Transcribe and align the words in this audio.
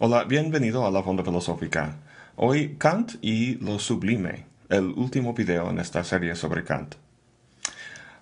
Hola, 0.00 0.22
bienvenido 0.22 0.86
a 0.86 0.92
la 0.92 1.02
Fonda 1.02 1.24
Filosófica. 1.24 1.96
Hoy 2.36 2.76
Kant 2.78 3.16
y 3.20 3.56
lo 3.56 3.80
sublime, 3.80 4.46
el 4.68 4.84
último 4.90 5.34
video 5.34 5.70
en 5.70 5.80
esta 5.80 6.04
serie 6.04 6.36
sobre 6.36 6.62
Kant. 6.62 6.94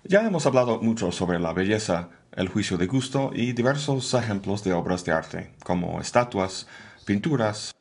Ya 0.03 0.25
hemos 0.25 0.47
hablado 0.47 0.81
mucho 0.81 1.11
sobre 1.11 1.39
la 1.39 1.53
belleza, 1.53 2.09
el 2.31 2.47
juicio 2.47 2.79
de 2.79 2.87
gusto 2.87 3.29
y 3.31 3.53
diversos 3.53 4.11
ejemplos 4.15 4.63
de 4.63 4.73
obras 4.73 5.05
de 5.05 5.11
arte, 5.11 5.51
como 5.63 6.01
estatuas, 6.01 6.67
pinturas, 7.05 7.75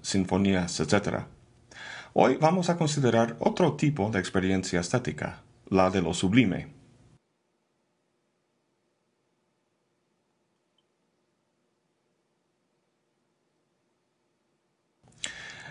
sinfonías, 0.00 0.80
etc. 0.80 1.24
Hoy 2.14 2.38
vamos 2.40 2.70
a 2.70 2.78
considerar 2.78 3.36
otro 3.40 3.74
tipo 3.74 4.08
de 4.08 4.20
experiencia 4.20 4.80
estética, 4.80 5.42
la 5.68 5.90
de 5.90 6.00
lo 6.00 6.14
sublime. 6.14 6.68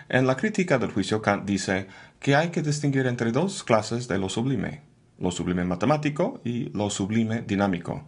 En 0.08 0.26
la 0.26 0.36
crítica 0.36 0.78
del 0.78 0.92
juicio 0.92 1.20
Kant 1.20 1.44
dice 1.44 1.88
que 2.20 2.36
hay 2.36 2.50
que 2.50 2.62
distinguir 2.62 3.06
entre 3.06 3.32
dos 3.32 3.64
clases 3.64 4.06
de 4.06 4.18
lo 4.18 4.28
sublime, 4.28 4.82
lo 5.18 5.32
sublime 5.32 5.64
matemático 5.64 6.40
y 6.44 6.70
lo 6.70 6.90
sublime 6.90 7.42
dinámico. 7.42 8.06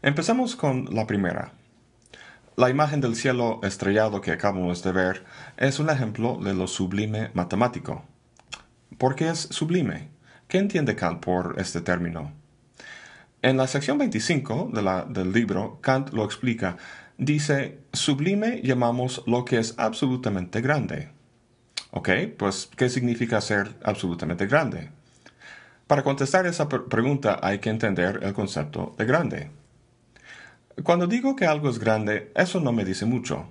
Empecemos 0.00 0.54
con 0.54 0.94
la 0.94 1.06
primera. 1.06 1.52
La 2.56 2.70
imagen 2.70 3.00
del 3.00 3.16
cielo 3.16 3.58
estrellado 3.64 4.20
que 4.20 4.30
acabamos 4.30 4.84
de 4.84 4.92
ver 4.92 5.24
es 5.56 5.80
un 5.80 5.90
ejemplo 5.90 6.38
de 6.40 6.54
lo 6.54 6.68
sublime 6.68 7.30
matemático. 7.34 8.04
¿Por 8.96 9.16
qué 9.16 9.30
es 9.30 9.40
sublime? 9.40 10.10
¿Qué 10.46 10.58
entiende 10.58 10.94
Kant 10.94 11.18
por 11.18 11.56
este 11.58 11.80
término? 11.80 12.32
En 13.44 13.56
la 13.56 13.66
sección 13.66 13.98
25 13.98 14.70
del 15.08 15.32
libro, 15.32 15.80
Kant 15.80 16.12
lo 16.12 16.24
explica 16.24 16.76
dice, 17.24 17.78
sublime 17.92 18.60
llamamos 18.62 19.22
lo 19.26 19.44
que 19.44 19.58
es 19.58 19.74
absolutamente 19.78 20.60
grande. 20.60 21.10
¿Ok? 21.92 22.08
Pues, 22.36 22.68
¿qué 22.76 22.88
significa 22.88 23.40
ser 23.40 23.74
absolutamente 23.84 24.46
grande? 24.46 24.90
Para 25.86 26.02
contestar 26.02 26.46
esa 26.46 26.68
pregunta 26.68 27.38
hay 27.42 27.58
que 27.58 27.70
entender 27.70 28.20
el 28.22 28.32
concepto 28.32 28.94
de 28.98 29.04
grande. 29.04 29.50
Cuando 30.82 31.06
digo 31.06 31.36
que 31.36 31.46
algo 31.46 31.68
es 31.68 31.78
grande, 31.78 32.32
eso 32.34 32.60
no 32.60 32.72
me 32.72 32.84
dice 32.84 33.04
mucho. 33.04 33.46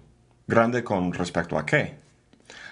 ¿Grande 0.47 0.83
con 0.83 1.13
respecto 1.13 1.57
a 1.57 1.65
qué? 1.65 1.99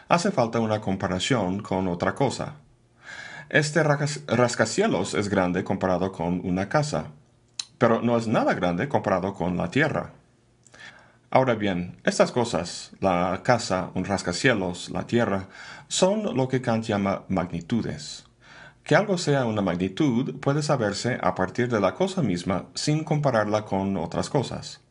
Hace 0.08 0.31
falta 0.31 0.59
una 0.59 0.81
comparación 0.81 1.61
con 1.61 1.88
otra 1.88 2.16
cosa. 2.16 2.55
Este 3.50 3.83
rascacielos 3.83 5.14
es 5.14 5.30
grande 5.30 5.64
comparado 5.64 6.11
con 6.11 6.42
una 6.44 6.67
casa, 6.67 7.11
pero 7.77 8.02
no 8.02 8.17
es 8.17 8.27
nada 8.27 8.55
grande 8.55 8.89
comparado 8.89 9.33
con 9.33 9.55
la 9.55 9.70
tierra. 9.70 10.14
Ahora 11.32 11.54
bien, 11.54 11.96
estas 12.04 12.32
cosas, 12.32 12.92
la 13.02 13.42
casa, 13.44 13.92
un 13.94 14.04
rascacielos, 14.04 14.90
la 14.90 15.06
tierra, 15.06 15.48
son 15.88 16.36
lo 16.36 16.48
que 16.48 16.60
Kant 16.60 16.86
llama 16.86 17.24
magnitudes. 17.28 18.26
Que 18.84 18.96
algo 18.96 19.16
sea 19.20 19.46
una 19.46 19.62
magnitud 19.62 20.40
puede 20.40 20.64
saberse 20.64 21.20
a 21.22 21.36
partir 21.36 21.70
de 21.70 21.80
la 21.80 21.94
cosa 21.94 22.24
misma 22.24 22.66
sin 22.74 23.04
compararla 23.04 23.64
con 23.64 23.96
otras 23.98 24.28
cosas. 24.28 24.82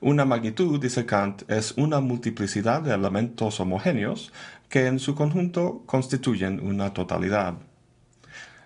Una 0.00 0.24
magnitud, 0.24 0.80
dice 0.80 1.06
Kant, 1.06 1.42
es 1.50 1.72
una 1.76 1.98
multiplicidad 1.98 2.80
de 2.80 2.94
elementos 2.94 3.58
homogéneos 3.58 4.32
que 4.68 4.86
en 4.86 5.00
su 5.00 5.16
conjunto 5.16 5.82
constituyen 5.86 6.60
una 6.64 6.94
totalidad. 6.94 7.54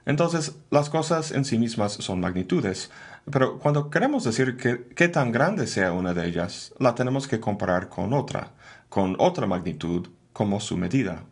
Entonces, 0.05 0.57
las 0.71 0.91
cosas 0.91 1.33
en 1.33 1.47
sí 1.47 1.59
mismas 1.59 1.93
son 1.93 2.21
magnitudes, 2.21 2.91
pero 3.31 3.59
cuando 3.59 3.91
queremos 3.91 4.25
decir 4.25 4.57
que 4.57 4.87
qué 4.95 5.09
tan 5.09 5.33
grande 5.33 5.67
sea 5.67 5.93
una 5.93 6.15
de 6.15 6.27
ellas, 6.27 6.73
la 6.79 6.95
tenemos 6.95 7.27
que 7.27 7.41
comparar 7.41 7.89
con 7.89 8.13
otra, 8.13 8.53
con 8.89 9.17
otra 9.19 9.47
magnitud 9.47 10.09
como 10.33 10.61
su 10.61 10.77
medida. 10.77 11.25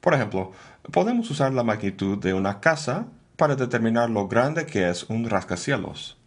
Por 0.00 0.14
ejemplo, 0.14 0.52
podemos 0.92 1.30
usar 1.30 1.52
la 1.52 1.64
magnitud 1.64 2.18
de 2.18 2.34
una 2.34 2.60
casa 2.60 3.06
para 3.36 3.56
determinar 3.56 4.10
lo 4.10 4.28
grande 4.28 4.66
que 4.66 4.88
es 4.88 5.04
un 5.04 5.28
rascacielos. 5.28 6.18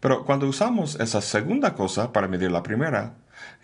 Pero 0.00 0.24
cuando 0.24 0.48
usamos 0.48 0.98
esa 0.98 1.20
segunda 1.20 1.74
cosa 1.74 2.12
para 2.12 2.28
medir 2.28 2.50
la 2.50 2.62
primera, 2.62 3.14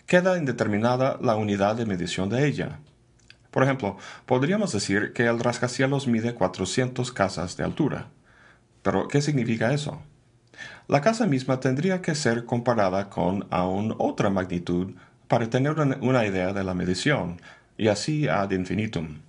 queda 0.05 0.37
indeterminada 0.37 1.17
la 1.21 1.35
unidad 1.35 1.75
de 1.75 1.85
medición 1.85 2.29
de 2.29 2.47
ella. 2.47 2.79
Por 3.51 3.63
ejemplo, 3.63 3.97
podríamos 4.25 4.71
decir 4.71 5.13
que 5.13 5.25
el 5.25 5.39
rascacielos 5.39 6.07
mide 6.07 6.33
400 6.33 7.11
casas 7.11 7.57
de 7.57 7.63
altura. 7.63 8.07
Pero, 8.81 9.07
¿qué 9.07 9.21
significa 9.21 9.73
eso? 9.73 10.01
La 10.87 11.01
casa 11.01 11.25
misma 11.25 11.59
tendría 11.59 12.01
que 12.01 12.15
ser 12.15 12.45
comparada 12.45 13.09
con 13.09 13.47
aún 13.49 13.95
otra 13.97 14.29
magnitud 14.29 14.93
para 15.27 15.49
tener 15.49 15.75
una 16.01 16.25
idea 16.25 16.53
de 16.53 16.63
la 16.63 16.73
medición, 16.73 17.41
y 17.77 17.89
así 17.89 18.27
ad 18.27 18.51
infinitum. 18.51 19.19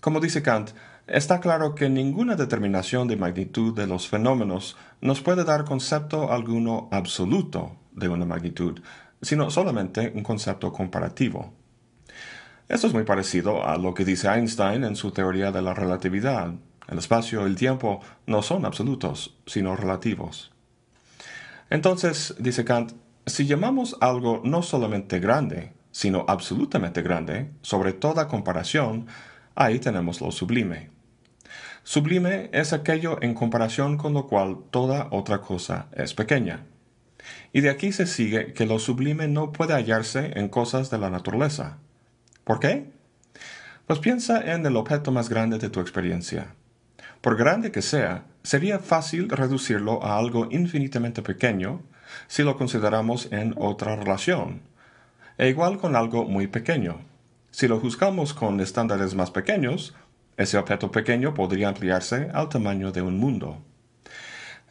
Como 0.00 0.20
dice 0.20 0.42
Kant, 0.42 0.70
está 1.06 1.40
claro 1.40 1.74
que 1.74 1.88
ninguna 1.88 2.36
determinación 2.36 3.08
de 3.08 3.16
magnitud 3.16 3.74
de 3.74 3.86
los 3.86 4.08
fenómenos 4.08 4.76
nos 5.00 5.20
puede 5.20 5.44
dar 5.44 5.64
concepto 5.64 6.32
alguno 6.32 6.88
absoluto 6.90 7.76
de 7.92 8.08
una 8.08 8.24
magnitud, 8.24 8.80
sino 9.22 9.50
solamente 9.50 10.12
un 10.14 10.22
concepto 10.22 10.72
comparativo. 10.72 11.52
Esto 12.68 12.88
es 12.88 12.92
muy 12.92 13.04
parecido 13.04 13.66
a 13.66 13.76
lo 13.78 13.94
que 13.94 14.04
dice 14.04 14.28
Einstein 14.28 14.84
en 14.84 14.96
su 14.96 15.12
teoría 15.12 15.52
de 15.52 15.62
la 15.62 15.72
relatividad. 15.72 16.52
El 16.88 16.98
espacio 16.98 17.42
y 17.42 17.50
el 17.50 17.56
tiempo 17.56 18.00
no 18.26 18.42
son 18.42 18.64
absolutos, 18.64 19.36
sino 19.46 19.76
relativos. 19.76 20.52
Entonces, 21.70 22.34
dice 22.38 22.64
Kant, 22.64 22.92
si 23.26 23.46
llamamos 23.46 23.96
algo 24.00 24.40
no 24.44 24.62
solamente 24.62 25.18
grande, 25.18 25.72
sino 25.90 26.24
absolutamente 26.28 27.02
grande, 27.02 27.50
sobre 27.62 27.92
toda 27.92 28.28
comparación, 28.28 29.06
ahí 29.54 29.78
tenemos 29.78 30.20
lo 30.20 30.30
sublime. 30.30 30.90
Sublime 31.82 32.50
es 32.52 32.72
aquello 32.72 33.22
en 33.22 33.34
comparación 33.34 33.96
con 33.96 34.12
lo 34.12 34.26
cual 34.26 34.58
toda 34.70 35.08
otra 35.10 35.40
cosa 35.40 35.86
es 35.92 36.14
pequeña. 36.14 36.66
Y 37.52 37.62
de 37.62 37.70
aquí 37.70 37.92
se 37.92 38.06
sigue 38.06 38.52
que 38.52 38.66
lo 38.66 38.78
sublime 38.78 39.28
no 39.28 39.52
puede 39.52 39.74
hallarse 39.74 40.32
en 40.36 40.48
cosas 40.48 40.90
de 40.90 40.98
la 40.98 41.10
naturaleza. 41.10 41.78
¿Por 42.44 42.60
qué? 42.60 42.90
Pues 43.86 43.98
piensa 44.00 44.52
en 44.52 44.66
el 44.66 44.76
objeto 44.76 45.12
más 45.12 45.28
grande 45.28 45.58
de 45.58 45.70
tu 45.70 45.80
experiencia. 45.80 46.54
Por 47.20 47.36
grande 47.36 47.72
que 47.72 47.82
sea, 47.82 48.24
sería 48.42 48.78
fácil 48.78 49.28
reducirlo 49.28 50.04
a 50.04 50.18
algo 50.18 50.48
infinitamente 50.50 51.22
pequeño 51.22 51.82
si 52.28 52.42
lo 52.42 52.56
consideramos 52.56 53.28
en 53.32 53.54
otra 53.56 53.96
relación. 53.96 54.62
E 55.38 55.48
igual 55.48 55.78
con 55.78 55.96
algo 55.96 56.24
muy 56.24 56.46
pequeño. 56.46 57.00
Si 57.50 57.68
lo 57.68 57.80
juzgamos 57.80 58.34
con 58.34 58.60
estándares 58.60 59.14
más 59.14 59.30
pequeños, 59.30 59.94
ese 60.36 60.58
objeto 60.58 60.90
pequeño 60.90 61.34
podría 61.34 61.68
ampliarse 61.68 62.28
al 62.32 62.48
tamaño 62.48 62.92
de 62.92 63.02
un 63.02 63.18
mundo. 63.18 63.62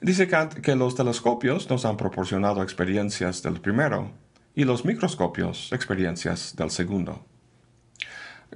Dice 0.01 0.27
Kant 0.27 0.53
que 0.55 0.75
los 0.75 0.95
telescopios 0.95 1.69
nos 1.69 1.85
han 1.85 1.97
proporcionado 1.97 2.61
experiencias 2.61 3.41
del 3.41 3.59
primero 3.59 4.11
y 4.53 4.63
los 4.63 4.85
microscopios 4.85 5.71
experiencias 5.71 6.55
del 6.55 6.69
segundo. 6.69 7.25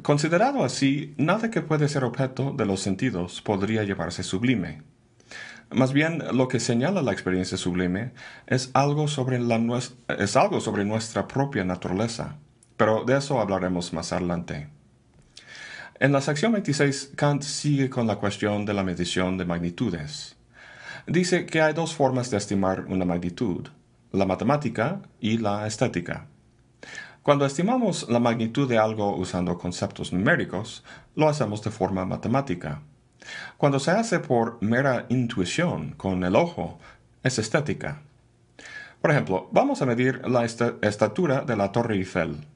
Considerado 0.01 0.63
así, 0.63 1.13
nada 1.17 1.51
que 1.51 1.61
puede 1.61 1.89
ser 1.89 2.05
objeto 2.05 2.53
de 2.53 2.65
los 2.65 2.79
sentidos 2.79 3.41
podría 3.41 3.83
llevarse 3.83 4.23
sublime. 4.23 4.81
Más 5.71 5.93
bien, 5.93 6.23
lo 6.33 6.47
que 6.47 6.59
señala 6.59 7.01
la 7.01 7.11
experiencia 7.11 7.57
sublime 7.57 8.13
es 8.47 8.71
algo 8.73 9.07
sobre, 9.07 9.39
nuestra 9.39 11.27
propia 11.27 11.63
naturaleza, 11.63 12.37
pero 12.77 13.03
de 13.03 13.17
eso 13.17 13.39
hablaremos 13.39 13.93
más 13.93 14.13
adelante. 14.13 14.69
En 15.99 16.13
la 16.13 16.21
sección 16.21 16.53
26, 16.53 17.11
Kant 17.15 17.43
sigue 17.43 17.89
con 17.89 18.07
la 18.07 18.15
cuestión 18.15 18.65
de 18.65 18.73
la 18.73 18.83
medición 18.83 19.37
de 19.37 19.45
magnitudes. 19.45 20.37
Dice 21.07 21.45
que 21.45 21.61
hay 21.61 21.73
dos 21.73 21.93
formas 21.93 22.31
de 22.31 22.37
estimar 22.37 22.85
una 22.85 23.03
magnitud, 23.03 23.67
la 24.13 24.25
matemática 24.25 25.01
y 25.19 25.37
la 25.37 25.67
estética. 25.67 26.27
Cuando 27.29 27.45
estimamos 27.45 28.09
la 28.09 28.17
magnitud 28.17 28.67
de 28.67 28.79
algo 28.79 29.15
usando 29.15 29.55
conceptos 29.59 30.11
numéricos, 30.11 30.83
lo 31.13 31.29
hacemos 31.29 31.61
de 31.61 31.69
forma 31.69 32.03
matemática. 32.03 32.81
Cuando 33.55 33.79
se 33.79 33.91
hace 33.91 34.17
por 34.17 34.57
mera 34.63 35.05
intuición 35.09 35.91
con 35.91 36.23
el 36.23 36.35
ojo, 36.35 36.79
es 37.21 37.37
estética. 37.37 38.01
Por 38.99 39.11
ejemplo, 39.11 39.47
vamos 39.51 39.79
a 39.83 39.85
medir 39.85 40.27
la 40.27 40.43
estatura 40.43 41.41
de 41.41 41.55
la 41.55 41.71
Torre 41.71 41.97
Eiffel. 41.97 42.47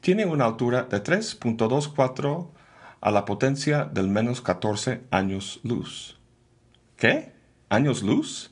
Tiene 0.00 0.24
una 0.24 0.46
altura 0.46 0.84
de 0.84 1.02
3.24 1.02 2.48
a 3.02 3.10
la 3.10 3.26
potencia 3.26 3.84
del 3.84 4.08
menos 4.08 4.40
14 4.40 5.02
años 5.10 5.60
luz. 5.62 6.18
¿Qué? 6.96 7.34
¿Años 7.68 8.02
luz? 8.02 8.50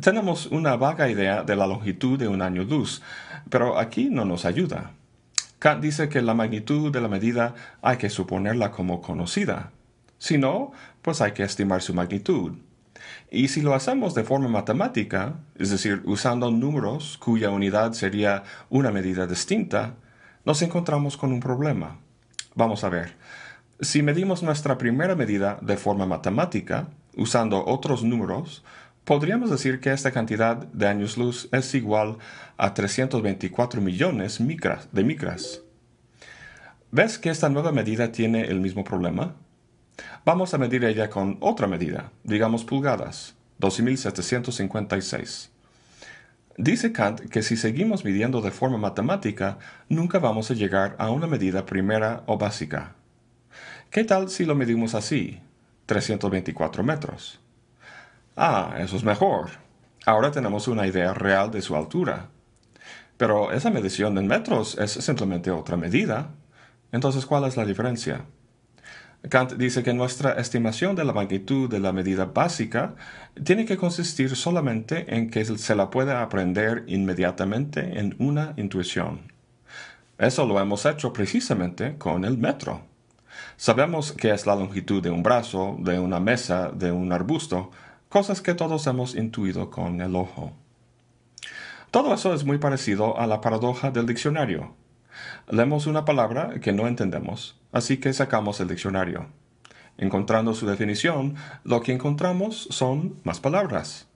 Tenemos 0.00 0.46
una 0.46 0.76
vaga 0.76 1.10
idea 1.10 1.42
de 1.42 1.56
la 1.56 1.66
longitud 1.66 2.18
de 2.18 2.26
un 2.26 2.40
año 2.40 2.64
luz, 2.64 3.02
pero 3.50 3.78
aquí 3.78 4.08
no 4.10 4.24
nos 4.24 4.46
ayuda. 4.46 4.92
Kant 5.58 5.82
dice 5.82 6.08
que 6.08 6.22
la 6.22 6.32
magnitud 6.32 6.90
de 6.90 7.02
la 7.02 7.08
medida 7.08 7.54
hay 7.82 7.98
que 7.98 8.08
suponerla 8.08 8.70
como 8.70 9.02
conocida. 9.02 9.72
Si 10.18 10.38
no, 10.38 10.72
pues 11.02 11.20
hay 11.20 11.32
que 11.32 11.42
estimar 11.42 11.82
su 11.82 11.92
magnitud. 11.92 12.52
Y 13.30 13.48
si 13.48 13.60
lo 13.60 13.74
hacemos 13.74 14.14
de 14.14 14.24
forma 14.24 14.48
matemática, 14.48 15.34
es 15.58 15.70
decir, 15.70 16.00
usando 16.06 16.50
números 16.50 17.18
cuya 17.18 17.50
unidad 17.50 17.92
sería 17.92 18.44
una 18.70 18.90
medida 18.90 19.26
distinta, 19.26 19.96
nos 20.46 20.62
encontramos 20.62 21.18
con 21.18 21.30
un 21.30 21.40
problema. 21.40 21.98
Vamos 22.54 22.84
a 22.84 22.88
ver. 22.88 23.16
Si 23.80 24.02
medimos 24.02 24.42
nuestra 24.42 24.78
primera 24.78 25.14
medida 25.14 25.58
de 25.60 25.76
forma 25.76 26.06
matemática, 26.06 26.88
usando 27.16 27.64
otros 27.66 28.02
números, 28.02 28.64
podríamos 29.04 29.50
decir 29.50 29.80
que 29.80 29.92
esta 29.92 30.10
cantidad 30.10 30.56
de 30.56 30.86
años 30.86 31.16
luz 31.16 31.48
es 31.52 31.74
igual 31.74 32.18
a 32.56 32.74
324 32.74 33.80
millones 33.80 34.38
de 34.92 35.04
micras. 35.04 35.60
¿Ves 36.90 37.18
que 37.18 37.30
esta 37.30 37.48
nueva 37.48 37.72
medida 37.72 38.12
tiene 38.12 38.42
el 38.42 38.60
mismo 38.60 38.84
problema? 38.84 39.34
Vamos 40.24 40.54
a 40.54 40.58
medir 40.58 40.84
ella 40.84 41.10
con 41.10 41.36
otra 41.40 41.66
medida, 41.66 42.12
digamos 42.22 42.64
pulgadas, 42.64 43.34
12.756. 43.60 45.50
Dice 46.56 46.92
Kant 46.92 47.20
que 47.28 47.42
si 47.42 47.56
seguimos 47.56 48.04
midiendo 48.04 48.40
de 48.40 48.52
forma 48.52 48.78
matemática, 48.78 49.58
nunca 49.88 50.20
vamos 50.20 50.50
a 50.50 50.54
llegar 50.54 50.94
a 50.98 51.10
una 51.10 51.26
medida 51.26 51.66
primera 51.66 52.22
o 52.26 52.38
básica. 52.38 52.94
¿Qué 53.90 54.04
tal 54.04 54.30
si 54.30 54.44
lo 54.44 54.54
medimos 54.54 54.94
así? 54.94 55.40
324 55.86 56.84
metros. 56.84 57.40
Ah, 58.36 58.76
eso 58.78 58.96
es 58.96 59.04
mejor. 59.04 59.50
Ahora 60.06 60.30
tenemos 60.30 60.66
una 60.68 60.86
idea 60.86 61.14
real 61.14 61.50
de 61.50 61.62
su 61.62 61.76
altura. 61.76 62.28
Pero 63.16 63.52
esa 63.52 63.70
medición 63.70 64.18
en 64.18 64.26
metros 64.26 64.76
es 64.78 64.90
simplemente 64.90 65.50
otra 65.50 65.76
medida. 65.76 66.30
Entonces, 66.90 67.26
¿cuál 67.26 67.44
es 67.44 67.56
la 67.56 67.64
diferencia? 67.64 68.24
Kant 69.28 69.52
dice 69.52 69.82
que 69.82 69.94
nuestra 69.94 70.32
estimación 70.32 70.96
de 70.96 71.04
la 71.04 71.14
magnitud 71.14 71.70
de 71.70 71.80
la 71.80 71.92
medida 71.92 72.26
básica 72.26 72.94
tiene 73.42 73.64
que 73.64 73.78
consistir 73.78 74.36
solamente 74.36 75.14
en 75.14 75.30
que 75.30 75.44
se 75.44 75.74
la 75.74 75.88
pueda 75.88 76.20
aprender 76.20 76.84
inmediatamente 76.88 77.98
en 77.98 78.14
una 78.18 78.52
intuición. 78.56 79.32
Eso 80.18 80.44
lo 80.44 80.60
hemos 80.60 80.84
hecho 80.84 81.12
precisamente 81.12 81.96
con 81.96 82.24
el 82.24 82.36
metro. 82.36 82.82
Sabemos 83.56 84.12
que 84.12 84.30
es 84.30 84.46
la 84.46 84.56
longitud 84.56 85.02
de 85.02 85.10
un 85.10 85.22
brazo, 85.22 85.76
de 85.80 85.98
una 85.98 86.20
mesa, 86.20 86.70
de 86.70 86.92
un 86.92 87.12
arbusto, 87.12 87.70
cosas 88.14 88.40
que 88.40 88.54
todos 88.54 88.86
hemos 88.86 89.16
intuido 89.16 89.72
con 89.72 90.00
el 90.00 90.14
ojo. 90.14 90.52
Todo 91.90 92.14
eso 92.14 92.32
es 92.32 92.44
muy 92.44 92.58
parecido 92.58 93.18
a 93.18 93.26
la 93.26 93.40
paradoja 93.40 93.90
del 93.90 94.06
diccionario. 94.06 94.76
Leemos 95.50 95.88
una 95.88 96.04
palabra 96.04 96.60
que 96.60 96.72
no 96.72 96.86
entendemos, 96.86 97.58
así 97.72 97.96
que 97.96 98.12
sacamos 98.12 98.60
el 98.60 98.68
diccionario. 98.68 99.26
Encontrando 99.98 100.54
su 100.54 100.64
definición, 100.64 101.34
lo 101.64 101.80
que 101.80 101.92
encontramos 101.92 102.68
son 102.70 103.16
más 103.24 103.40
palabras. 103.40 104.06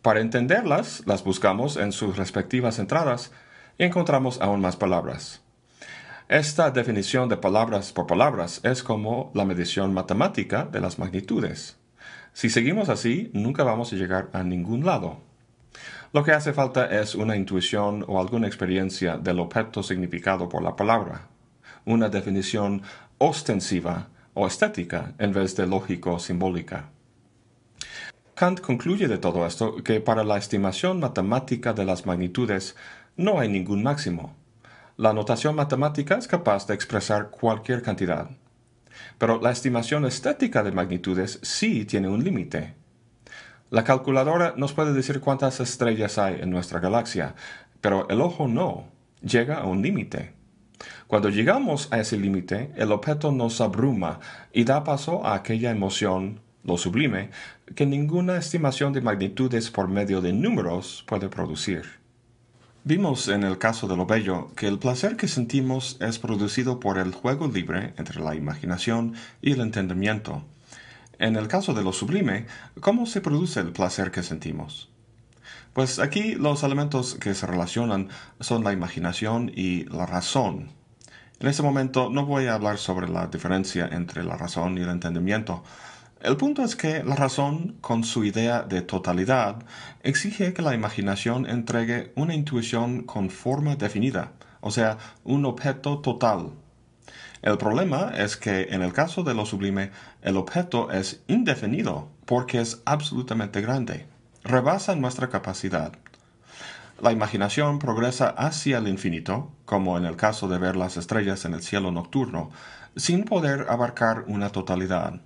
Para 0.00 0.20
entenderlas, 0.20 1.02
las 1.04 1.22
buscamos 1.22 1.76
en 1.76 1.92
sus 1.92 2.16
respectivas 2.16 2.78
entradas 2.78 3.32
y 3.76 3.84
encontramos 3.84 4.40
aún 4.40 4.62
más 4.62 4.76
palabras. 4.76 5.42
Esta 6.30 6.70
definición 6.70 7.28
de 7.28 7.36
palabras 7.36 7.92
por 7.92 8.06
palabras 8.06 8.62
es 8.62 8.82
como 8.82 9.30
la 9.34 9.44
medición 9.44 9.92
matemática 9.92 10.64
de 10.64 10.80
las 10.80 10.98
magnitudes. 10.98 11.76
Si 12.36 12.50
seguimos 12.50 12.90
así, 12.90 13.30
nunca 13.32 13.64
vamos 13.64 13.90
a 13.90 13.96
llegar 13.96 14.28
a 14.34 14.42
ningún 14.42 14.84
lado. 14.84 15.22
Lo 16.12 16.22
que 16.22 16.32
hace 16.32 16.52
falta 16.52 16.84
es 16.84 17.14
una 17.14 17.34
intuición 17.34 18.04
o 18.06 18.20
alguna 18.20 18.46
experiencia 18.46 19.16
del 19.16 19.40
objeto 19.40 19.82
significado 19.82 20.46
por 20.46 20.62
la 20.62 20.76
palabra, 20.76 21.28
una 21.86 22.10
definición 22.10 22.82
ostensiva 23.16 24.08
o 24.34 24.46
estética 24.46 25.14
en 25.16 25.32
vez 25.32 25.56
de 25.56 25.66
lógico-simbólica. 25.66 26.90
Kant 28.34 28.60
concluye 28.60 29.08
de 29.08 29.16
todo 29.16 29.46
esto 29.46 29.82
que 29.82 30.02
para 30.02 30.22
la 30.22 30.36
estimación 30.36 31.00
matemática 31.00 31.72
de 31.72 31.86
las 31.86 32.04
magnitudes 32.04 32.76
no 33.16 33.40
hay 33.40 33.48
ningún 33.48 33.82
máximo. 33.82 34.36
La 34.98 35.14
notación 35.14 35.54
matemática 35.54 36.18
es 36.18 36.28
capaz 36.28 36.66
de 36.66 36.74
expresar 36.74 37.30
cualquier 37.30 37.80
cantidad. 37.80 38.28
Pero 39.18 39.40
la 39.40 39.50
estimación 39.50 40.04
estética 40.04 40.62
de 40.62 40.72
magnitudes 40.72 41.38
sí 41.42 41.84
tiene 41.84 42.08
un 42.08 42.22
límite. 42.22 42.74
La 43.70 43.84
calculadora 43.84 44.54
nos 44.56 44.72
puede 44.72 44.92
decir 44.92 45.20
cuántas 45.20 45.60
estrellas 45.60 46.18
hay 46.18 46.40
en 46.40 46.50
nuestra 46.50 46.78
galaxia, 46.78 47.34
pero 47.80 48.08
el 48.08 48.20
ojo 48.20 48.46
no, 48.46 48.88
llega 49.22 49.58
a 49.58 49.66
un 49.66 49.82
límite. 49.82 50.34
Cuando 51.06 51.30
llegamos 51.30 51.88
a 51.92 52.00
ese 52.00 52.16
límite, 52.16 52.70
el 52.76 52.92
objeto 52.92 53.32
nos 53.32 53.60
abruma 53.60 54.20
y 54.52 54.64
da 54.64 54.84
paso 54.84 55.24
a 55.26 55.34
aquella 55.34 55.70
emoción, 55.70 56.40
lo 56.64 56.78
sublime, 56.78 57.30
que 57.74 57.86
ninguna 57.86 58.36
estimación 58.36 58.92
de 58.92 59.00
magnitudes 59.00 59.70
por 59.70 59.88
medio 59.88 60.20
de 60.20 60.32
números 60.32 61.04
puede 61.06 61.28
producir. 61.28 62.05
Vimos 62.88 63.26
en 63.26 63.42
el 63.42 63.58
caso 63.58 63.88
de 63.88 63.96
lo 63.96 64.06
bello 64.06 64.54
que 64.54 64.68
el 64.68 64.78
placer 64.78 65.16
que 65.16 65.26
sentimos 65.26 65.96
es 65.98 66.20
producido 66.20 66.78
por 66.78 66.98
el 66.98 67.12
juego 67.12 67.48
libre 67.48 67.94
entre 67.98 68.20
la 68.20 68.36
imaginación 68.36 69.14
y 69.42 69.50
el 69.50 69.60
entendimiento, 69.60 70.44
en 71.18 71.34
el 71.34 71.48
caso 71.48 71.74
de 71.74 71.82
lo 71.82 71.92
sublime, 71.92 72.46
¿cómo 72.80 73.06
se 73.06 73.20
produce 73.20 73.58
el 73.58 73.72
placer 73.72 74.12
que 74.12 74.22
sentimos? 74.22 74.88
Pues 75.72 75.98
aquí 75.98 76.36
los 76.36 76.62
elementos 76.62 77.16
que 77.16 77.34
se 77.34 77.48
relacionan 77.48 78.08
son 78.38 78.62
la 78.62 78.72
imaginación 78.72 79.50
y 79.52 79.82
la 79.86 80.06
razón. 80.06 80.70
En 81.40 81.48
este 81.48 81.64
momento 81.64 82.08
no 82.08 82.24
voy 82.24 82.46
a 82.46 82.54
hablar 82.54 82.78
sobre 82.78 83.08
la 83.08 83.26
diferencia 83.26 83.88
entre 83.90 84.22
la 84.22 84.36
razón 84.36 84.78
y 84.78 84.82
el 84.82 84.90
entendimiento. 84.90 85.64
El 86.26 86.36
punto 86.36 86.64
es 86.64 86.74
que 86.74 87.04
la 87.04 87.14
razón, 87.14 87.76
con 87.80 88.02
su 88.02 88.24
idea 88.24 88.62
de 88.62 88.82
totalidad, 88.82 89.62
exige 90.02 90.52
que 90.52 90.60
la 90.60 90.74
imaginación 90.74 91.48
entregue 91.48 92.12
una 92.16 92.34
intuición 92.34 93.04
con 93.04 93.30
forma 93.30 93.76
definida, 93.76 94.32
o 94.60 94.72
sea, 94.72 94.98
un 95.22 95.44
objeto 95.44 96.00
total, 96.00 96.50
el 97.42 97.58
problema 97.58 98.10
es 98.16 98.36
que 98.36 98.62
en 98.70 98.82
el 98.82 98.92
caso 98.92 99.22
de 99.22 99.34
lo 99.34 99.46
sublime, 99.46 99.92
el 100.20 100.36
objeto 100.36 100.90
es 100.90 101.22
indefinido 101.28 102.08
porque 102.24 102.60
es 102.60 102.82
absolutamente 102.86 103.60
grande. 103.60 104.08
Rebasa 104.42 104.96
nuestra 104.96 105.28
capacidad. 105.28 105.92
La 107.00 107.12
imaginación 107.12 107.78
progresa 107.78 108.30
hacia 108.30 108.78
el 108.78 108.88
infinito, 108.88 109.52
como 109.64 109.96
en 109.96 110.06
el 110.06 110.16
caso 110.16 110.48
de 110.48 110.58
ver 110.58 110.74
las 110.74 110.96
estrellas 110.96 111.44
en 111.44 111.54
el 111.54 111.62
cielo 111.62 111.92
nocturno, 111.92 112.50
sin 112.96 113.22
poder 113.22 113.66
abarcar 113.68 114.24
una 114.26 114.50
totalidad. 114.50 115.20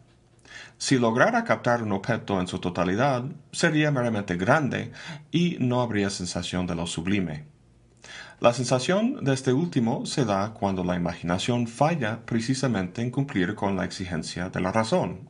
Si 0.78 0.98
lograra 0.98 1.44
captar 1.44 1.82
un 1.82 1.92
objeto 1.92 2.40
en 2.40 2.46
su 2.46 2.58
totalidad, 2.58 3.24
sería 3.52 3.90
meramente 3.90 4.36
grande 4.36 4.92
y 5.30 5.56
no 5.60 5.82
habría 5.82 6.10
sensación 6.10 6.66
de 6.66 6.74
lo 6.74 6.86
sublime. 6.86 7.44
La 8.40 8.54
sensación 8.54 9.22
de 9.22 9.34
este 9.34 9.52
último 9.52 10.06
se 10.06 10.24
da 10.24 10.54
cuando 10.54 10.82
la 10.82 10.96
imaginación 10.96 11.66
falla 11.66 12.24
precisamente 12.24 13.02
en 13.02 13.10
cumplir 13.10 13.54
con 13.54 13.76
la 13.76 13.84
exigencia 13.84 14.48
de 14.48 14.60
la 14.62 14.72
razón. 14.72 15.28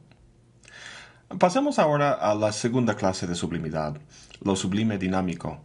Pasemos 1.39 1.81
ahora 1.81 2.13
a 2.13 2.37
la 2.37 2.53
segunda 2.53 2.95
clase 2.95 3.27
de 3.27 3.35
sublimidad, 3.35 3.97
lo 4.43 4.55
sublime 4.55 4.99
dinámico. 4.99 5.61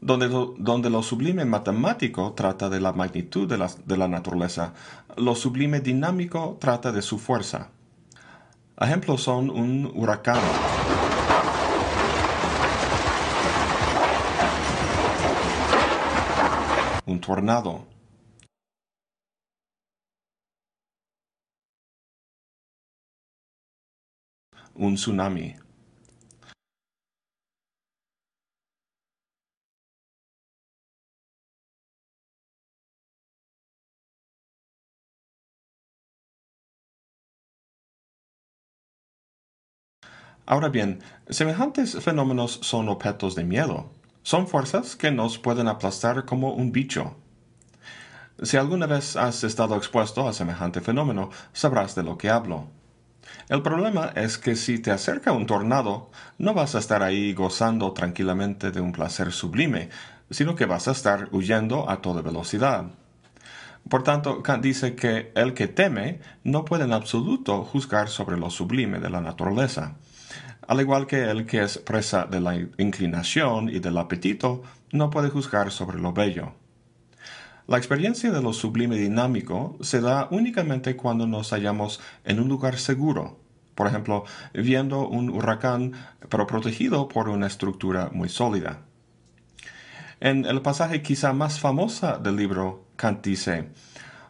Donde 0.00 0.28
lo, 0.28 1.02
sublime 1.02 1.44
matemático 1.44 2.32
trata 2.32 2.68
de 2.68 2.80
la 2.80 2.92
magnitud 2.92 3.48
de 3.48 3.58
la, 3.58 3.70
de 3.84 3.96
la 3.96 4.08
naturaleza, 4.08 4.72
lo 5.16 5.34
sublime 5.34 5.80
dinámico 5.80 6.58
trata 6.60 6.90
de 6.92 7.02
su 7.02 7.18
fuerza. 7.18 7.70
Ejemplos 8.80 9.22
son 9.22 9.50
un 9.50 9.90
huracán, 9.94 10.40
un 17.06 17.20
tornado. 17.20 17.86
Un 24.74 24.94
tsunami. 24.96 25.61
Ahora 40.44 40.68
bien, 40.68 41.00
semejantes 41.28 41.96
fenómenos 42.00 42.58
son 42.62 42.88
objetos 42.88 43.34
de 43.36 43.44
miedo. 43.44 43.90
Son 44.24 44.48
fuerzas 44.48 44.96
que 44.96 45.12
nos 45.12 45.38
pueden 45.38 45.68
aplastar 45.68 46.24
como 46.24 46.52
un 46.52 46.72
bicho. 46.72 47.16
Si 48.42 48.56
alguna 48.56 48.86
vez 48.86 49.14
has 49.16 49.44
estado 49.44 49.76
expuesto 49.76 50.26
a 50.26 50.32
semejante 50.32 50.80
fenómeno, 50.80 51.30
sabrás 51.52 51.94
de 51.94 52.02
lo 52.02 52.18
que 52.18 52.28
hablo. 52.28 52.66
El 53.48 53.62
problema 53.62 54.12
es 54.16 54.36
que 54.36 54.56
si 54.56 54.80
te 54.80 54.90
acerca 54.90 55.30
un 55.30 55.46
tornado, 55.46 56.10
no 56.38 56.54
vas 56.54 56.74
a 56.74 56.80
estar 56.80 57.04
ahí 57.04 57.34
gozando 57.34 57.92
tranquilamente 57.92 58.72
de 58.72 58.80
un 58.80 58.90
placer 58.90 59.30
sublime, 59.32 59.90
sino 60.30 60.56
que 60.56 60.66
vas 60.66 60.88
a 60.88 60.92
estar 60.92 61.28
huyendo 61.30 61.88
a 61.88 62.00
toda 62.00 62.20
velocidad. 62.20 62.86
Por 63.88 64.02
tanto, 64.02 64.42
Kant 64.42 64.62
dice 64.62 64.94
que 64.96 65.30
el 65.34 65.54
que 65.54 65.68
teme 65.68 66.20
no 66.42 66.64
puede 66.64 66.84
en 66.84 66.92
absoluto 66.92 67.64
juzgar 67.64 68.08
sobre 68.08 68.36
lo 68.36 68.50
sublime 68.50 68.98
de 68.98 69.10
la 69.10 69.20
naturaleza. 69.20 69.96
Al 70.66 70.80
igual 70.80 71.06
que 71.06 71.30
el 71.30 71.46
que 71.46 71.62
es 71.62 71.78
presa 71.78 72.26
de 72.26 72.40
la 72.40 72.56
inclinación 72.78 73.68
y 73.68 73.78
del 73.78 73.98
apetito 73.98 74.62
no 74.92 75.10
puede 75.10 75.28
juzgar 75.28 75.70
sobre 75.70 75.98
lo 75.98 76.12
bello. 76.12 76.54
La 77.66 77.78
experiencia 77.78 78.30
de 78.32 78.42
lo 78.42 78.52
sublime 78.52 78.96
dinámico 78.96 79.76
se 79.80 80.00
da 80.00 80.28
únicamente 80.30 80.96
cuando 80.96 81.26
nos 81.26 81.50
hallamos 81.50 82.00
en 82.24 82.40
un 82.40 82.48
lugar 82.48 82.78
seguro, 82.78 83.38
por 83.74 83.86
ejemplo, 83.86 84.24
viendo 84.52 85.08
un 85.08 85.30
huracán 85.30 85.92
pero 86.28 86.46
protegido 86.46 87.08
por 87.08 87.28
una 87.28 87.46
estructura 87.46 88.10
muy 88.12 88.28
sólida. 88.28 88.80
En 90.20 90.44
el 90.44 90.62
pasaje 90.62 91.02
quizá 91.02 91.32
más 91.32 91.58
famosa 91.58 92.18
del 92.18 92.36
libro, 92.36 92.84
Kant 92.96 93.24
dice, 93.24 93.70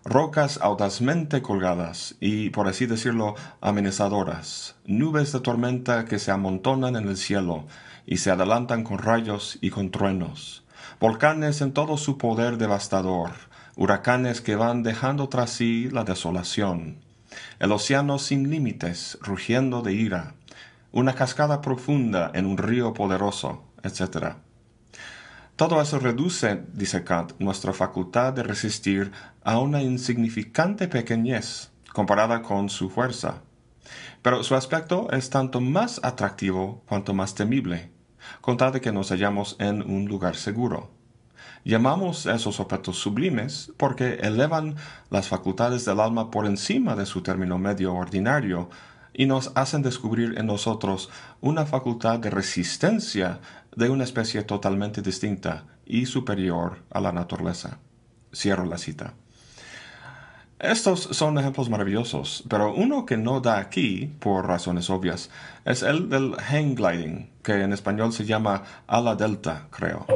rocas 0.04 0.58
audazmente 0.60 1.42
colgadas 1.42 2.16
y, 2.20 2.50
por 2.50 2.68
así 2.68 2.86
decirlo, 2.86 3.34
amenazadoras, 3.60 4.74
nubes 4.84 5.32
de 5.32 5.40
tormenta 5.40 6.04
que 6.04 6.18
se 6.18 6.30
amontonan 6.30 6.96
en 6.96 7.08
el 7.08 7.16
cielo 7.16 7.66
y 8.06 8.16
se 8.18 8.30
adelantan 8.30 8.82
con 8.82 8.98
rayos 8.98 9.58
y 9.60 9.70
con 9.70 9.90
truenos, 9.90 10.64
volcanes 11.00 11.60
en 11.60 11.72
todo 11.72 11.96
su 11.96 12.18
poder 12.18 12.58
devastador, 12.58 13.30
huracanes 13.76 14.40
que 14.40 14.56
van 14.56 14.82
dejando 14.82 15.28
tras 15.28 15.50
sí 15.50 15.88
la 15.90 16.04
desolación, 16.04 16.98
el 17.60 17.72
océano 17.72 18.18
sin 18.18 18.50
límites, 18.50 19.18
rugiendo 19.22 19.82
de 19.82 19.94
ira, 19.94 20.34
una 20.90 21.14
cascada 21.14 21.60
profunda 21.60 22.30
en 22.34 22.46
un 22.46 22.58
río 22.58 22.92
poderoso, 22.92 23.64
etc. 23.82 24.34
Todo 25.56 25.80
eso 25.80 25.98
reduce, 25.98 26.64
dice 26.72 27.04
Kant, 27.04 27.32
nuestra 27.38 27.72
facultad 27.72 28.32
de 28.32 28.42
resistir 28.42 29.12
a 29.44 29.58
una 29.58 29.82
insignificante 29.82 30.88
pequeñez 30.88 31.70
comparada 31.92 32.42
con 32.42 32.68
su 32.68 32.90
fuerza. 32.90 33.42
Pero 34.22 34.44
su 34.44 34.54
aspecto 34.54 35.10
es 35.10 35.30
tanto 35.30 35.60
más 35.60 36.00
atractivo 36.04 36.82
cuanto 36.86 37.12
más 37.14 37.34
temible, 37.34 37.90
con 38.40 38.56
tal 38.56 38.72
de 38.72 38.80
que 38.80 38.92
nos 38.92 39.10
hallamos 39.10 39.56
en 39.58 39.82
un 39.82 40.06
lugar 40.06 40.36
seguro. 40.36 40.90
Llamamos 41.64 42.26
esos 42.26 42.58
objetos 42.58 42.98
sublimes 42.98 43.72
porque 43.76 44.14
elevan 44.14 44.76
las 45.10 45.28
facultades 45.28 45.84
del 45.84 46.00
alma 46.00 46.30
por 46.30 46.46
encima 46.46 46.96
de 46.96 47.06
su 47.06 47.22
término 47.22 47.58
medio 47.58 47.94
ordinario 47.94 48.68
y 49.12 49.26
nos 49.26 49.52
hacen 49.54 49.82
descubrir 49.82 50.38
en 50.38 50.46
nosotros 50.46 51.10
una 51.40 51.66
facultad 51.66 52.18
de 52.18 52.30
resistencia 52.30 53.40
de 53.76 53.90
una 53.90 54.04
especie 54.04 54.42
totalmente 54.42 55.02
distinta 55.02 55.64
y 55.84 56.06
superior 56.06 56.82
a 56.90 57.00
la 57.00 57.12
naturaleza. 57.12 57.78
Cierro 58.32 58.64
la 58.64 58.78
cita. 58.78 59.14
Estos 60.62 61.08
son 61.10 61.38
ejemplos 61.38 61.68
maravillosos, 61.68 62.44
pero 62.48 62.72
uno 62.72 63.04
que 63.04 63.16
no 63.16 63.40
da 63.40 63.58
aquí, 63.58 64.14
por 64.20 64.46
razones 64.46 64.90
obvias, 64.90 65.28
es 65.64 65.82
el 65.82 66.08
del 66.08 66.36
hang 66.36 66.76
gliding, 66.76 67.30
que 67.42 67.62
en 67.62 67.72
español 67.72 68.12
se 68.12 68.26
llama 68.26 68.62
ala 68.86 69.16
delta, 69.16 69.66
creo. 69.70 70.06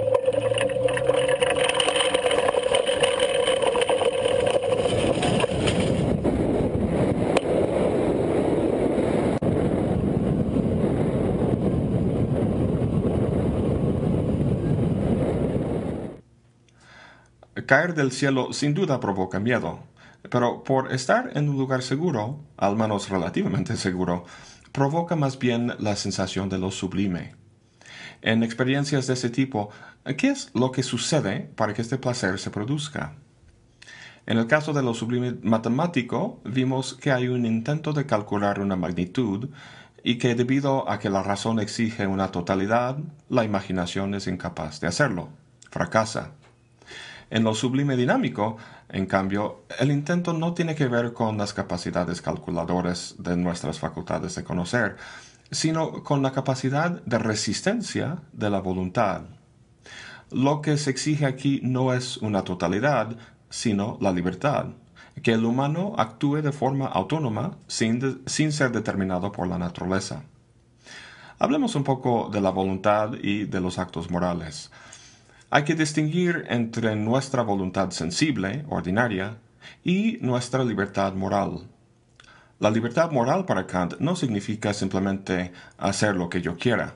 Caer 17.67 17.95
del 17.95 18.13
cielo 18.13 18.53
sin 18.53 18.75
duda 18.75 19.01
provoca 19.01 19.41
miedo, 19.41 19.81
pero 20.31 20.65
por 20.65 20.93
estar 20.93 21.31
en 21.35 21.49
un 21.49 21.57
lugar 21.57 21.83
seguro, 21.83 22.45
al 22.57 22.77
menos 22.77 23.09
relativamente 23.09 23.77
seguro, 23.77 24.25
provoca 24.73 25.17
más 25.17 25.39
bien 25.39 25.73
la 25.79 25.97
sensación 25.97 26.49
de 26.49 26.59
lo 26.59 26.71
sublime. 26.71 27.35
En 28.23 28.43
experiencias 28.43 29.07
de 29.07 29.15
ese 29.15 29.31
tipo, 29.31 29.71
¿qué 30.17 30.29
es 30.29 30.51
lo 30.55 30.73
que 30.73 30.83
sucede 30.83 31.51
para 31.55 31.75
que 31.75 31.83
este 31.83 31.99
placer 31.99 32.39
se 32.39 32.51
produzca? 32.51 33.15
En 34.27 34.39
el 34.39 34.49
caso 34.49 34.73
de 34.73 34.83
lo 34.83 34.93
sublime 34.93 35.37
matemático, 35.43 36.41
vimos 36.45 36.95
que 36.95 37.13
hay 37.13 37.29
un 37.29 37.47
intento 37.47 37.93
de 37.93 38.07
calcular 38.07 38.59
una 38.59 38.75
magnitud 38.75 39.51
y 40.03 40.19
que 40.19 40.35
debido 40.35 40.91
a 40.91 40.99
que 40.99 41.11
la 41.11 41.23
razón 41.23 41.61
exige 41.61 42.07
una 42.07 42.33
totalidad, 42.33 42.99
la 43.29 43.45
imaginación 43.45 44.15
es 44.15 44.27
incapaz 44.27 44.81
de 44.81 44.89
hacerlo. 44.89 45.29
Fracasa. 45.71 46.33
En 47.31 47.45
lo 47.45 47.55
sublime 47.55 47.97
dinámico, 47.97 48.57
en 48.89 49.07
cambio, 49.07 49.65
el 49.79 49.91
intento 49.91 50.33
no 50.33 50.55
tiene 50.55 50.75
que 50.75 50.87
ver 50.87 51.13
con 51.13 51.37
las 51.39 51.53
capacidades 51.53 52.23
calculadoras 52.23 53.17
de 53.19 53.37
nuestras 53.37 53.81
facultades 53.81 54.35
de 54.37 54.45
conocer, 54.45 54.97
sino 55.51 56.05
con 56.05 56.23
la 56.23 56.33
capacidad 56.33 57.03
de 57.03 57.19
resistencia 57.19 58.19
de 58.33 58.51
la 58.51 58.61
voluntad. 58.61 59.23
Lo 60.31 60.61
que 60.61 60.77
se 60.77 60.91
exige 60.91 61.27
aquí 61.27 61.61
no 61.63 61.93
es 61.93 62.17
una 62.19 62.43
totalidad, 62.43 63.17
sino 63.51 63.99
la 64.01 64.13
libertad, 64.13 64.67
que 65.23 65.33
el 65.33 65.45
humano 65.45 65.95
actúe 65.99 66.43
de 66.43 66.53
forma 66.53 66.87
autónoma 66.87 67.57
sin, 67.67 68.23
sin 68.27 68.53
ser 68.53 68.71
determinado 68.71 69.33
por 69.33 69.49
la 69.49 69.59
naturaleza. 69.59 70.23
Hablemos 71.39 71.75
un 71.75 71.85
poco 71.85 72.31
de 72.33 72.41
la 72.41 72.51
voluntad 72.51 73.15
y 73.23 73.45
de 73.45 73.61
los 73.61 73.79
actos 73.79 74.11
morales. 74.11 74.71
Hay 75.51 75.65
que 75.65 75.75
distinguir 75.75 76.45
entre 76.49 76.97
nuestra 76.97 77.43
voluntad 77.43 77.91
sensible, 77.91 78.65
ordinaria, 78.69 79.39
y 79.85 80.19
nuestra 80.21 80.65
libertad 80.65 81.15
moral. 81.15 81.69
La 82.59 82.71
libertad 82.71 83.11
moral 83.11 83.45
para 83.45 83.67
Kant 83.67 83.99
no 83.99 84.17
significa 84.17 84.73
simplemente 84.73 85.53
hacer 85.79 86.17
lo 86.17 86.29
que 86.29 86.41
yo 86.41 86.57
quiera. 86.57 86.95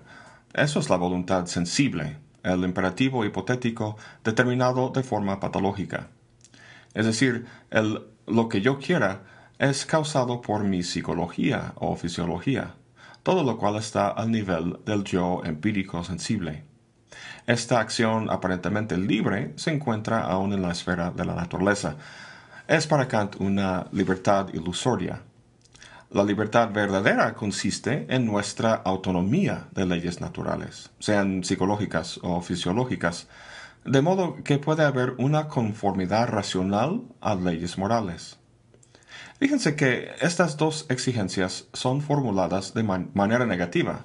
Eso 0.55 0.81
es 0.81 0.89
la 0.89 0.97
voluntad 0.97 1.47
sensible, 1.47 2.19
el 2.43 2.65
imperativo 2.65 3.25
hipotético 3.25 3.97
determinado 4.25 4.91
de 4.91 5.03
forma 5.03 5.39
patológica. 5.39 6.09
Es 6.95 7.07
decir, 7.07 7.47
el 7.71 8.01
lo 8.31 8.49
que 8.49 8.61
yo 8.61 8.79
quiera 8.79 9.23
es 9.59 9.85
causado 9.85 10.41
por 10.41 10.65
mi 10.65 10.83
psicología 10.83 11.73
o 11.77 11.97
fisiología, 11.97 12.75
todo 13.23 13.43
lo 13.43 13.59
cual 13.59 13.77
está 13.77 14.09
al 14.09 14.31
nivel 14.31 14.79
del 14.87 15.05
yo 15.05 15.43
empírico 15.45 16.03
sensible. 16.05 16.70
Esta 17.47 17.81
acción 17.81 18.31
aparentemente 18.31 18.97
libre 18.97 19.53
se 19.57 19.71
encuentra 19.71 20.21
aún 20.21 20.53
en 20.53 20.63
la 20.63 20.73
esfera 20.73 21.11
de 21.11 21.25
la 21.25 21.35
naturaleza. 21.35 21.97
Es 22.69 22.87
para 22.87 23.09
Kant 23.09 23.37
una 23.41 23.87
libertad 23.93 24.49
ilusoria. 24.53 25.23
La 26.11 26.25
libertad 26.25 26.71
verdadera 26.73 27.35
consiste 27.35 28.07
en 28.09 28.27
nuestra 28.27 28.75
autonomía 28.75 29.69
de 29.73 29.87
leyes 29.87 30.21
naturales, 30.21 30.91
sean 30.99 31.45
psicológicas 31.45 32.19
o 32.23 32.41
fisiológicas, 32.41 33.29
de 33.85 34.03
modo 34.03 34.43
que 34.43 34.59
puede 34.59 34.85
haber 34.85 35.15
una 35.19 35.47
conformidad 35.47 36.29
racional 36.29 37.03
a 37.21 37.35
leyes 37.37 37.79
morales. 37.79 38.39
Fíjense 39.39 39.75
que 39.75 40.11
estas 40.21 40.57
dos 40.57 40.85
exigencias 40.91 41.67
son 41.73 42.03
formuladas 42.03 42.75
de 42.75 42.83
manera 42.83 43.47
negativa, 43.47 44.05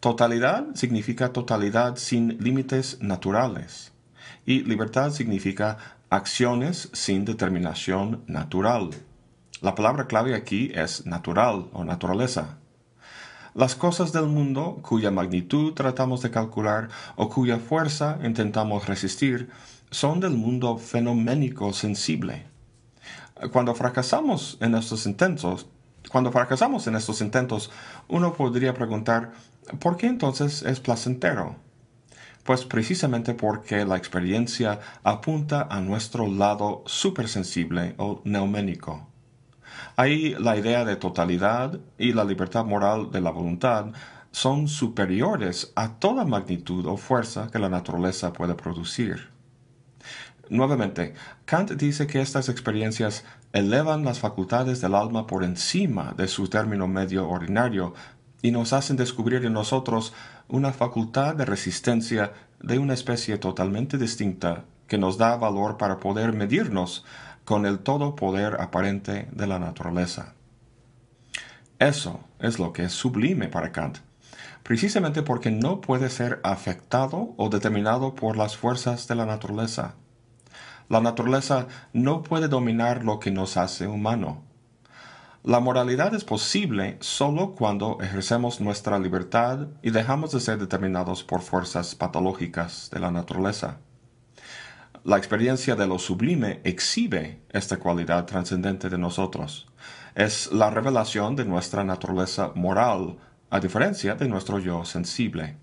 Totalidad 0.00 0.76
significa 0.76 1.32
totalidad 1.32 1.96
sin 1.96 2.38
límites 2.38 2.98
naturales 3.00 3.92
y 4.46 4.62
libertad 4.62 5.10
significa 5.10 5.76
acciones 6.08 6.88
sin 6.92 7.24
determinación 7.24 8.22
natural. 8.28 8.90
La 9.60 9.74
palabra 9.74 10.06
clave 10.06 10.36
aquí 10.36 10.70
es 10.72 11.04
natural 11.04 11.68
o 11.72 11.82
naturaleza. 11.82 12.58
Las 13.54 13.74
cosas 13.74 14.12
del 14.12 14.26
mundo 14.26 14.78
cuya 14.82 15.10
magnitud 15.10 15.72
tratamos 15.74 16.22
de 16.22 16.30
calcular 16.30 16.90
o 17.16 17.28
cuya 17.28 17.58
fuerza 17.58 18.20
intentamos 18.22 18.86
resistir 18.86 19.50
son 19.90 20.20
del 20.20 20.34
mundo 20.34 20.78
fenoménico 20.78 21.72
sensible. 21.72 22.46
Cuando 23.50 23.74
fracasamos 23.74 24.58
en 24.60 24.76
estos 24.76 25.06
intentos, 25.06 25.66
cuando 26.10 26.32
fracasamos 26.32 26.86
en 26.86 26.96
estos 26.96 27.20
intentos, 27.20 27.70
uno 28.08 28.32
podría 28.32 28.74
preguntar 28.74 29.32
¿Por 29.78 29.98
qué 29.98 30.06
entonces 30.06 30.62
es 30.62 30.80
placentero? 30.80 31.56
Pues 32.42 32.64
precisamente 32.64 33.34
porque 33.34 33.84
la 33.84 33.98
experiencia 33.98 34.80
apunta 35.02 35.68
a 35.70 35.80
nuestro 35.82 36.26
lado 36.26 36.82
supersensible 36.86 37.94
o 37.98 38.22
neuménico. 38.24 39.06
Ahí 39.96 40.34
la 40.38 40.56
idea 40.56 40.86
de 40.86 40.96
totalidad 40.96 41.78
y 41.98 42.14
la 42.14 42.24
libertad 42.24 42.64
moral 42.64 43.10
de 43.12 43.20
la 43.20 43.30
voluntad 43.30 43.92
son 44.30 44.68
superiores 44.68 45.72
a 45.76 45.98
toda 45.98 46.24
magnitud 46.24 46.86
o 46.86 46.96
fuerza 46.96 47.48
que 47.52 47.58
la 47.58 47.68
naturaleza 47.68 48.32
puede 48.32 48.54
producir. 48.54 49.37
Nuevamente, 50.50 51.14
Kant 51.44 51.72
dice 51.72 52.06
que 52.06 52.20
estas 52.20 52.48
experiencias 52.48 53.24
elevan 53.52 54.04
las 54.04 54.18
facultades 54.18 54.80
del 54.80 54.94
alma 54.94 55.26
por 55.26 55.44
encima 55.44 56.14
de 56.16 56.26
su 56.26 56.48
término 56.48 56.88
medio 56.88 57.28
ordinario 57.28 57.94
y 58.40 58.50
nos 58.50 58.72
hacen 58.72 58.96
descubrir 58.96 59.44
en 59.44 59.52
nosotros 59.52 60.14
una 60.48 60.72
facultad 60.72 61.34
de 61.34 61.44
resistencia 61.44 62.32
de 62.60 62.78
una 62.78 62.94
especie 62.94 63.36
totalmente 63.36 63.98
distinta 63.98 64.64
que 64.86 64.96
nos 64.96 65.18
da 65.18 65.36
valor 65.36 65.76
para 65.76 65.98
poder 65.98 66.32
medirnos 66.32 67.04
con 67.44 67.66
el 67.66 67.80
todo 67.80 68.16
poder 68.16 68.60
aparente 68.60 69.28
de 69.32 69.46
la 69.46 69.58
naturaleza. 69.58 70.34
Eso 71.78 72.20
es 72.40 72.58
lo 72.58 72.72
que 72.72 72.84
es 72.84 72.92
sublime 72.92 73.48
para 73.48 73.70
Kant, 73.70 73.98
precisamente 74.62 75.22
porque 75.22 75.50
no 75.50 75.80
puede 75.80 76.10
ser 76.10 76.40
afectado 76.42 77.34
o 77.36 77.48
determinado 77.50 78.14
por 78.14 78.36
las 78.36 78.56
fuerzas 78.56 79.06
de 79.08 79.14
la 79.14 79.26
naturaleza. 79.26 79.94
La 80.88 81.00
naturaleza 81.00 81.66
no 81.92 82.22
puede 82.22 82.48
dominar 82.48 83.04
lo 83.04 83.18
que 83.18 83.30
nos 83.30 83.56
hace 83.56 83.86
humano. 83.86 84.42
La 85.44 85.60
moralidad 85.60 86.14
es 86.14 86.24
posible 86.24 86.96
solo 87.00 87.54
cuando 87.54 87.98
ejercemos 88.00 88.60
nuestra 88.60 88.98
libertad 88.98 89.68
y 89.82 89.90
dejamos 89.90 90.32
de 90.32 90.40
ser 90.40 90.58
determinados 90.58 91.22
por 91.22 91.42
fuerzas 91.42 91.94
patológicas 91.94 92.90
de 92.90 93.00
la 93.00 93.10
naturaleza. 93.10 93.78
La 95.04 95.16
experiencia 95.16 95.76
de 95.76 95.86
lo 95.86 95.98
sublime 95.98 96.60
exhibe 96.64 97.40
esta 97.50 97.78
cualidad 97.78 98.26
trascendente 98.26 98.88
de 98.88 98.98
nosotros. 98.98 99.66
Es 100.14 100.50
la 100.52 100.70
revelación 100.70 101.36
de 101.36 101.44
nuestra 101.44 101.84
naturaleza 101.84 102.52
moral, 102.54 103.16
a 103.50 103.60
diferencia 103.60 104.14
de 104.16 104.28
nuestro 104.28 104.58
yo 104.58 104.84
sensible. 104.84 105.56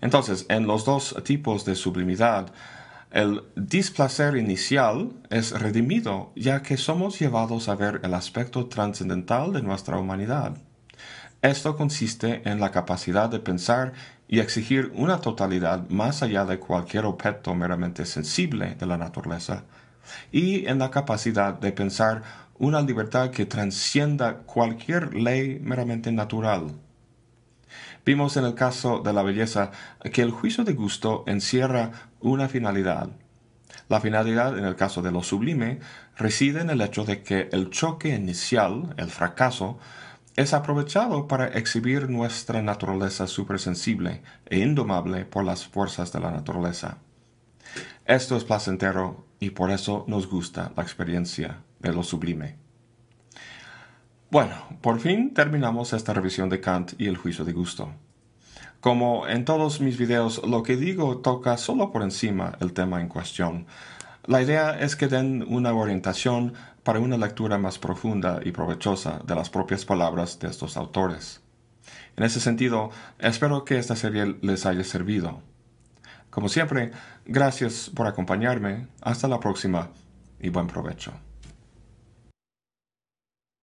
Entonces, 0.00 0.46
en 0.48 0.66
los 0.66 0.84
dos 0.84 1.16
tipos 1.24 1.64
de 1.64 1.74
sublimidad, 1.74 2.52
el 3.14 3.44
displacer 3.54 4.36
inicial 4.36 5.12
es 5.30 5.52
redimido 5.52 6.32
ya 6.34 6.62
que 6.62 6.76
somos 6.76 7.20
llevados 7.20 7.68
a 7.68 7.76
ver 7.76 8.00
el 8.02 8.12
aspecto 8.12 8.66
trascendental 8.66 9.52
de 9.52 9.62
nuestra 9.62 9.98
humanidad. 9.98 10.56
Esto 11.40 11.76
consiste 11.76 12.42
en 12.44 12.58
la 12.58 12.72
capacidad 12.72 13.28
de 13.28 13.38
pensar 13.38 13.92
y 14.26 14.40
exigir 14.40 14.90
una 14.96 15.20
totalidad 15.20 15.88
más 15.90 16.24
allá 16.24 16.44
de 16.44 16.58
cualquier 16.58 17.04
objeto 17.04 17.54
meramente 17.54 18.04
sensible 18.04 18.74
de 18.74 18.86
la 18.86 18.98
naturaleza, 18.98 19.62
y 20.32 20.66
en 20.66 20.80
la 20.80 20.90
capacidad 20.90 21.54
de 21.54 21.70
pensar 21.70 22.22
una 22.58 22.82
libertad 22.82 23.30
que 23.30 23.46
transcienda 23.46 24.38
cualquier 24.38 25.14
ley 25.14 25.60
meramente 25.62 26.10
natural. 26.10 26.72
Vimos 28.04 28.36
en 28.36 28.44
el 28.44 28.54
caso 28.54 29.00
de 29.00 29.12
la 29.12 29.22
belleza 29.22 29.70
que 30.12 30.22
el 30.22 30.30
juicio 30.30 30.64
de 30.64 30.74
gusto 30.74 31.24
encierra 31.26 32.10
una 32.20 32.48
finalidad. 32.48 33.08
La 33.88 34.00
finalidad 34.00 34.58
en 34.58 34.64
el 34.64 34.76
caso 34.76 35.02
de 35.02 35.10
lo 35.10 35.22
sublime 35.22 35.80
reside 36.16 36.60
en 36.60 36.70
el 36.70 36.80
hecho 36.80 37.04
de 37.04 37.22
que 37.22 37.48
el 37.52 37.70
choque 37.70 38.14
inicial, 38.14 38.94
el 38.98 39.10
fracaso, 39.10 39.78
es 40.36 40.52
aprovechado 40.52 41.28
para 41.28 41.48
exhibir 41.48 42.10
nuestra 42.10 42.60
naturaleza 42.60 43.26
supersensible 43.26 44.22
e 44.46 44.58
indomable 44.58 45.24
por 45.24 45.44
las 45.44 45.64
fuerzas 45.64 46.12
de 46.12 46.20
la 46.20 46.30
naturaleza. 46.30 46.98
Esto 48.04 48.36
es 48.36 48.44
placentero 48.44 49.26
y 49.40 49.50
por 49.50 49.70
eso 49.70 50.04
nos 50.08 50.28
gusta 50.28 50.72
la 50.76 50.82
experiencia 50.82 51.62
de 51.78 51.92
lo 51.92 52.02
sublime. 52.02 52.63
Bueno, 54.34 54.56
por 54.80 54.98
fin 54.98 55.32
terminamos 55.32 55.92
esta 55.92 56.12
revisión 56.12 56.48
de 56.48 56.60
Kant 56.60 56.94
y 56.98 57.06
el 57.06 57.16
juicio 57.16 57.44
de 57.44 57.52
gusto. 57.52 57.92
Como 58.80 59.28
en 59.28 59.44
todos 59.44 59.80
mis 59.80 59.96
videos, 59.96 60.42
lo 60.44 60.64
que 60.64 60.74
digo 60.74 61.18
toca 61.18 61.56
solo 61.56 61.92
por 61.92 62.02
encima 62.02 62.58
el 62.58 62.72
tema 62.72 63.00
en 63.00 63.06
cuestión. 63.06 63.68
La 64.26 64.42
idea 64.42 64.76
es 64.76 64.96
que 64.96 65.06
den 65.06 65.44
una 65.48 65.72
orientación 65.72 66.54
para 66.82 66.98
una 66.98 67.16
lectura 67.16 67.58
más 67.58 67.78
profunda 67.78 68.40
y 68.44 68.50
provechosa 68.50 69.20
de 69.24 69.36
las 69.36 69.50
propias 69.50 69.84
palabras 69.84 70.40
de 70.40 70.48
estos 70.48 70.76
autores. 70.76 71.40
En 72.16 72.24
ese 72.24 72.40
sentido, 72.40 72.90
espero 73.20 73.64
que 73.64 73.78
esta 73.78 73.94
serie 73.94 74.34
les 74.42 74.66
haya 74.66 74.82
servido. 74.82 75.42
Como 76.30 76.48
siempre, 76.48 76.90
gracias 77.24 77.88
por 77.88 78.08
acompañarme, 78.08 78.88
hasta 79.00 79.28
la 79.28 79.38
próxima 79.38 79.90
y 80.40 80.48
buen 80.48 80.66
provecho. 80.66 81.12